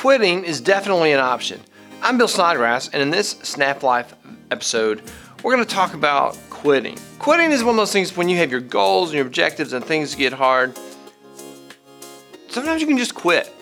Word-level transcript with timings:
quitting 0.00 0.44
is 0.44 0.62
definitely 0.62 1.12
an 1.12 1.20
option. 1.20 1.60
I'm 2.00 2.16
Bill 2.16 2.26
Snodgrass, 2.26 2.88
and 2.88 3.02
in 3.02 3.10
this 3.10 3.32
Snap 3.42 3.82
Life 3.82 4.14
episode, 4.50 5.02
we're 5.42 5.54
going 5.54 5.62
to 5.62 5.74
talk 5.74 5.92
about 5.92 6.38
quitting. 6.48 6.96
Quitting 7.18 7.50
is 7.50 7.62
one 7.62 7.74
of 7.74 7.76
those 7.76 7.92
things 7.92 8.16
when 8.16 8.26
you 8.26 8.38
have 8.38 8.50
your 8.50 8.62
goals 8.62 9.10
and 9.10 9.18
your 9.18 9.26
objectives 9.26 9.74
and 9.74 9.84
things 9.84 10.14
get 10.14 10.32
hard, 10.32 10.74
sometimes 12.48 12.80
you 12.80 12.86
can 12.86 12.96
just 12.96 13.14
quit. 13.14 13.52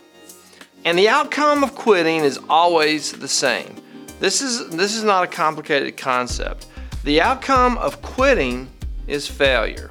And 0.84 0.96
the 0.96 1.08
outcome 1.08 1.64
of 1.64 1.74
quitting 1.74 2.20
is 2.20 2.38
always 2.48 3.10
the 3.10 3.26
same. 3.26 3.74
This 4.20 4.40
is 4.40 4.68
this 4.68 4.94
is 4.94 5.02
not 5.02 5.24
a 5.24 5.26
complicated 5.26 5.96
concept. 5.96 6.68
The 7.02 7.20
outcome 7.20 7.76
of 7.78 8.00
quitting 8.00 8.68
is 9.08 9.26
failure. 9.26 9.90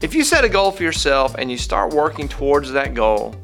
If 0.00 0.14
you 0.14 0.24
set 0.24 0.44
a 0.44 0.48
goal 0.48 0.70
for 0.70 0.82
yourself 0.82 1.34
and 1.34 1.50
you 1.50 1.58
start 1.58 1.92
working 1.92 2.26
towards 2.26 2.72
that 2.72 2.94
goal, 2.94 3.34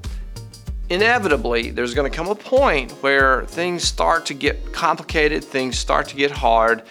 inevitably 0.88 1.70
there's 1.70 1.94
going 1.94 2.10
to 2.10 2.16
come 2.16 2.28
a 2.28 2.34
point 2.34 2.92
where 3.02 3.44
things 3.46 3.84
start 3.84 4.26
to 4.26 4.34
get 4.34 4.72
complicated, 4.72 5.44
things 5.44 5.78
start 5.78 6.08
to 6.08 6.16
get 6.16 6.30
hard, 6.30 6.82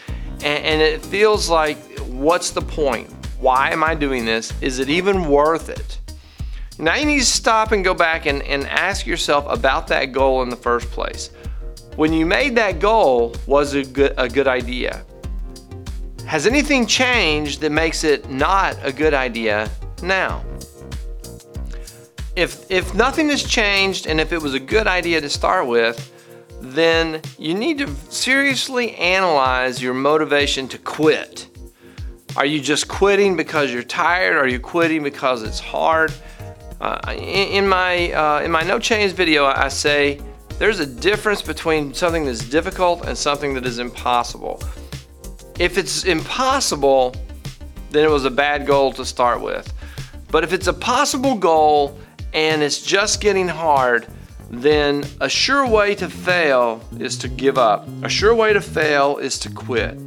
and, 0.44 0.64
and, 0.66 0.82
it 0.82 1.06
feels 1.06 1.50
like, 1.50 1.78
what's 2.00 2.50
the 2.50 2.62
point? 2.62 3.10
Why 3.40 3.72
am 3.72 3.84
I 3.84 3.94
doing 3.94 4.26
this? 4.26 4.52
Is 4.62 4.80
it 4.80 4.90
even 4.90 5.30
worth 5.30 5.70
it? 5.70 6.00
Now 6.80 6.96
you 6.96 7.06
need 7.06 7.20
to 7.20 7.26
stop 7.26 7.74
and 7.74 7.84
go 7.84 7.94
back 7.94 8.26
and, 8.26 8.42
and 8.44 8.66
ask 8.68 9.06
yourself 9.06 9.46
about 9.48 9.88
that 9.88 10.12
goal 10.12 10.42
in 10.42 10.50
the 10.50 10.56
first 10.56 10.90
place. 10.90 11.30
When 11.96 12.12
you 12.12 12.26
made 12.26 12.56
that 12.56 12.80
goal, 12.80 13.36
was 13.46 13.76
it 13.76 13.94
good, 13.94 14.16
a 14.18 14.28
good 14.28 14.48
idea? 14.48 15.06
Has 16.26 16.48
anything 16.48 16.88
changed 16.88 17.62
that 17.62 17.72
makes 17.72 18.04
it 18.04 18.30
not 18.30 18.78
a 18.82 18.92
good 18.92 19.14
idea 19.14 19.70
now? 20.02 20.44
If, 22.36 22.72
if 22.72 22.94
nothing 22.94 23.30
has 23.30 23.44
changed 23.44 24.08
and 24.08 24.22
if 24.22 24.32
it 24.32 24.42
was 24.42 24.54
a 24.54 24.60
good 24.60 24.88
idea 24.88 25.20
to 25.20 25.30
start 25.30 25.68
with, 25.68 26.12
then 26.62 27.22
you 27.38 27.54
need 27.54 27.80
to 27.80 27.88
seriously 28.10 28.96
analyze 28.96 29.82
your 29.82 29.94
motivation 29.94 30.68
to 30.70 30.78
quit. 30.78 31.48
Are 32.38 32.46
you 32.46 32.62
just 32.62 32.88
quitting 32.88 33.36
because 33.36 33.74
you're 33.74 33.84
tired? 33.84 34.38
Are 34.38 34.48
you 34.48 34.60
quitting 34.60 35.04
because 35.04 35.44
it's 35.44 35.60
hard? 35.60 36.14
Uh, 36.80 37.00
in, 37.12 37.18
in, 37.18 37.68
my 37.68 38.12
uh, 38.14 38.42
in 38.42 38.52
my 38.52 38.64
no 38.64 38.80
change 38.80 39.12
video, 39.12 39.46
I 39.46 39.68
say 39.68 40.22
there's 40.58 40.80
a 40.80 40.86
difference 40.86 41.42
between 41.42 41.94
something 41.94 42.26
that's 42.26 42.48
difficult 42.48 43.06
and 43.06 43.18
something 43.18 43.54
that 43.56 43.66
is 43.66 43.80
impossible. 43.80 44.64
If 45.60 45.78
it's 45.78 46.06
impossible, 46.06 47.14
then 47.90 48.06
it 48.06 48.10
was 48.10 48.26
a 48.26 48.32
bad 48.32 48.66
goal 48.66 48.94
to 48.94 49.06
start 49.06 49.42
with. 49.42 49.72
But 50.32 50.46
if 50.46 50.54
it's 50.54 50.68
a 50.68 50.74
possible 50.74 51.36
goal 51.36 52.00
and 52.34 52.62
it's 52.62 52.82
just 52.82 53.22
getting 53.22 53.48
hard, 53.48 54.08
then 54.50 55.06
a 55.20 55.30
sure 55.30 55.68
way 55.68 55.96
to 55.96 56.10
fail 56.10 56.84
is 57.00 57.18
to 57.20 57.28
give 57.28 57.58
up. 57.58 57.88
A 58.04 58.10
sure 58.10 58.36
way 58.36 58.54
to 58.54 58.62
fail 58.62 59.18
is 59.18 59.40
to 59.40 59.50
quit. 59.50 59.98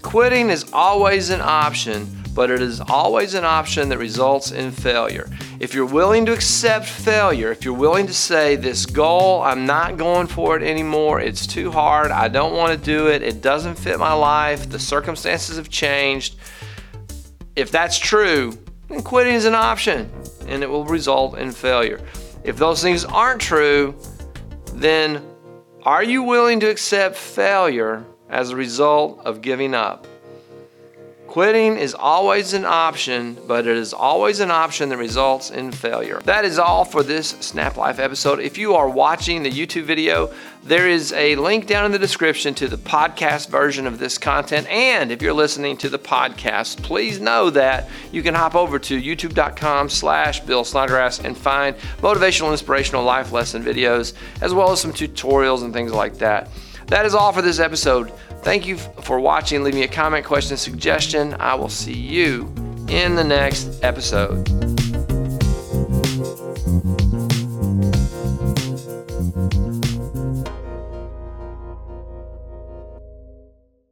Quitting 0.00 0.50
is 0.50 0.70
always 0.72 1.30
an 1.30 1.40
option, 1.40 2.06
but 2.34 2.50
it 2.50 2.60
is 2.60 2.80
always 2.80 3.34
an 3.34 3.44
option 3.44 3.88
that 3.90 3.98
results 3.98 4.52
in 4.52 4.70
failure. 4.70 5.30
If 5.60 5.74
you're 5.74 5.86
willing 5.86 6.26
to 6.26 6.32
accept 6.32 6.86
failure, 6.86 7.52
if 7.52 7.64
you're 7.64 7.74
willing 7.74 8.06
to 8.06 8.14
say, 8.14 8.56
This 8.56 8.86
goal, 8.86 9.42
I'm 9.42 9.66
not 9.66 9.96
going 9.96 10.26
for 10.26 10.56
it 10.56 10.62
anymore, 10.62 11.20
it's 11.20 11.46
too 11.46 11.70
hard, 11.70 12.10
I 12.10 12.28
don't 12.28 12.56
want 12.56 12.72
to 12.72 12.84
do 12.84 13.08
it, 13.08 13.22
it 13.22 13.42
doesn't 13.42 13.76
fit 13.76 13.98
my 13.98 14.12
life, 14.12 14.68
the 14.68 14.78
circumstances 14.78 15.56
have 15.56 15.68
changed. 15.68 16.36
If 17.54 17.70
that's 17.70 17.98
true, 17.98 18.58
then 18.88 19.02
quitting 19.02 19.34
is 19.34 19.44
an 19.44 19.54
option 19.54 20.10
and 20.48 20.62
it 20.62 20.70
will 20.70 20.84
result 20.84 21.38
in 21.38 21.52
failure. 21.52 22.00
If 22.44 22.56
those 22.56 22.82
things 22.82 23.04
aren't 23.04 23.40
true, 23.40 23.94
then 24.74 25.24
are 25.84 26.02
you 26.02 26.22
willing 26.22 26.60
to 26.60 26.70
accept 26.70 27.16
failure 27.16 28.04
as 28.28 28.50
a 28.50 28.56
result 28.56 29.20
of 29.24 29.42
giving 29.42 29.74
up? 29.74 30.06
Quitting 31.32 31.78
is 31.78 31.94
always 31.94 32.52
an 32.52 32.66
option, 32.66 33.38
but 33.46 33.66
it 33.66 33.74
is 33.74 33.94
always 33.94 34.40
an 34.40 34.50
option 34.50 34.90
that 34.90 34.98
results 34.98 35.48
in 35.48 35.72
failure. 35.72 36.20
That 36.26 36.44
is 36.44 36.58
all 36.58 36.84
for 36.84 37.02
this 37.02 37.30
Snap 37.40 37.78
Life 37.78 37.98
episode. 37.98 38.38
If 38.38 38.58
you 38.58 38.74
are 38.74 38.86
watching 38.86 39.42
the 39.42 39.50
YouTube 39.50 39.84
video, 39.84 40.30
there 40.62 40.86
is 40.86 41.10
a 41.14 41.36
link 41.36 41.66
down 41.66 41.86
in 41.86 41.92
the 41.92 41.98
description 41.98 42.52
to 42.56 42.68
the 42.68 42.76
podcast 42.76 43.48
version 43.48 43.86
of 43.86 43.98
this 43.98 44.18
content. 44.18 44.68
And 44.68 45.10
if 45.10 45.22
you're 45.22 45.32
listening 45.32 45.78
to 45.78 45.88
the 45.88 45.98
podcast, 45.98 46.82
please 46.82 47.18
know 47.18 47.48
that 47.48 47.88
you 48.12 48.22
can 48.22 48.34
hop 48.34 48.54
over 48.54 48.78
to 48.80 49.00
youtube.com 49.00 49.88
slash 49.88 50.40
Bill 50.40 50.64
Snodgrass 50.64 51.20
and 51.20 51.34
find 51.34 51.74
motivational, 52.02 52.50
inspirational 52.50 53.04
life 53.04 53.32
lesson 53.32 53.64
videos, 53.64 54.12
as 54.42 54.52
well 54.52 54.70
as 54.70 54.82
some 54.82 54.92
tutorials 54.92 55.64
and 55.64 55.72
things 55.72 55.92
like 55.92 56.18
that. 56.18 56.50
That 56.88 57.06
is 57.06 57.14
all 57.14 57.32
for 57.32 57.40
this 57.40 57.58
episode. 57.58 58.12
Thank 58.42 58.66
you 58.66 58.76
for 58.76 59.20
watching. 59.20 59.62
Leave 59.62 59.74
me 59.74 59.84
a 59.84 59.88
comment, 59.88 60.26
question, 60.26 60.56
suggestion. 60.56 61.34
I 61.38 61.54
will 61.54 61.68
see 61.68 61.94
you 61.94 62.52
in 62.88 63.14
the 63.14 63.24
next 63.24 63.82
episode. 63.84 64.48